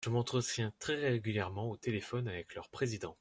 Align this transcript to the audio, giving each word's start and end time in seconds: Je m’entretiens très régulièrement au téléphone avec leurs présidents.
Je 0.03 0.09
m’entretiens 0.09 0.73
très 0.79 0.95
régulièrement 0.95 1.69
au 1.69 1.77
téléphone 1.77 2.27
avec 2.27 2.55
leurs 2.55 2.69
présidents. 2.69 3.09